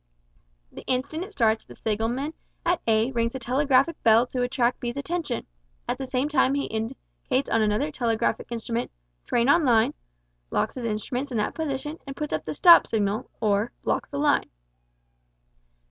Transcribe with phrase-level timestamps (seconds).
[0.71, 2.33] The instant it starts the signalman
[2.65, 5.45] at A rings a telegraph bell to attract B's attention,
[5.87, 8.89] at the same time he indicates on another telegraphic instrument
[9.27, 9.93] "Train on line,"
[10.49, 14.17] locks his instruments in that position, and puts up the "stop" signal, or, blocks the
[14.17, 14.49] line.